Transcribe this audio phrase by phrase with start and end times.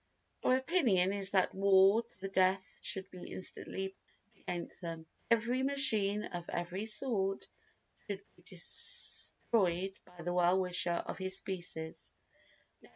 [0.43, 3.89] Our opinion is that war to the death should be instantly
[4.23, 5.05] proclaimed against them.
[5.29, 7.47] Every machine of every sort
[8.07, 12.11] should be destroyed by the well wisher of his species.